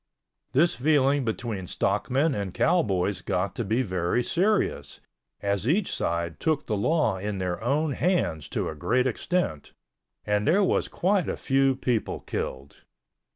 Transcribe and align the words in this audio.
This 0.53 0.73
feeling 0.73 1.23
between 1.23 1.67
stockmen 1.67 2.33
and 2.33 2.55
cowboys 2.55 3.21
got 3.21 3.53
to 3.55 3.63
be 3.63 3.83
very 3.83 4.23
serious, 4.23 4.99
as 5.41 5.67
each 5.69 5.91
side 5.93 6.39
took 6.39 6.65
the 6.65 6.75
law 6.75 7.17
in 7.17 7.37
their 7.37 7.63
own 7.63 7.91
hands 7.91 8.49
to 8.49 8.67
a 8.67 8.73
great 8.73 9.05
extent, 9.05 9.73
and 10.25 10.47
there 10.47 10.63
was 10.63 10.87
quite 10.87 11.29
a 11.29 11.37
few 11.37 11.75
people 11.75 12.19
killed. 12.21 12.83